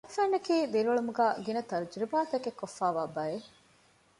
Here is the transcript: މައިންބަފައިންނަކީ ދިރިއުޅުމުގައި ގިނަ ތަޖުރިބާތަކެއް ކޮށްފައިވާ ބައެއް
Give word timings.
މައިންބަފައިންނަކީ 0.03 0.55
ދިރިއުޅުމުގައި 0.73 1.35
ގިނަ 1.45 1.61
ތަޖުރިބާތަކެއް 1.69 2.57
ކޮށްފައިވާ 2.59 3.03
ބައެއް 3.15 3.47